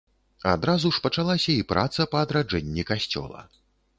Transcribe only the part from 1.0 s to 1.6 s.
пачалася